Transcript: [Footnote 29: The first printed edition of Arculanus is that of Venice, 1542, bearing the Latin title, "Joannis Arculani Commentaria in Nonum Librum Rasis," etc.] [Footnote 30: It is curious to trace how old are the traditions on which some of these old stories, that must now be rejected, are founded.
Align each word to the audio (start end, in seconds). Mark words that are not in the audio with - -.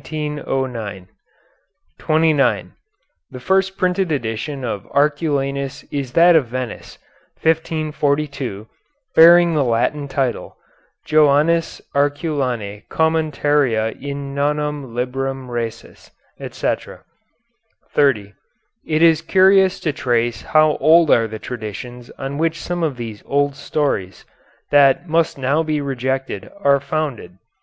[Footnote 0.00 1.08
29: 1.98 2.72
The 3.30 3.38
first 3.38 3.76
printed 3.76 4.10
edition 4.10 4.64
of 4.64 4.84
Arculanus 4.92 5.84
is 5.90 6.12
that 6.12 6.34
of 6.34 6.46
Venice, 6.46 6.96
1542, 7.42 8.66
bearing 9.14 9.52
the 9.52 9.62
Latin 9.62 10.08
title, 10.08 10.56
"Joannis 11.06 11.82
Arculani 11.94 12.84
Commentaria 12.88 13.90
in 14.00 14.34
Nonum 14.34 14.94
Librum 14.94 15.48
Rasis," 15.50 16.10
etc.] 16.40 17.00
[Footnote 17.90 17.90
30: 17.92 18.34
It 18.86 19.02
is 19.02 19.20
curious 19.20 19.78
to 19.80 19.92
trace 19.92 20.40
how 20.40 20.78
old 20.78 21.10
are 21.10 21.28
the 21.28 21.38
traditions 21.38 22.08
on 22.12 22.38
which 22.38 22.58
some 22.58 22.82
of 22.82 22.96
these 22.96 23.22
old 23.26 23.54
stories, 23.54 24.24
that 24.70 25.06
must 25.06 25.36
now 25.36 25.62
be 25.62 25.78
rejected, 25.82 26.50
are 26.62 26.80
founded. 26.80 27.36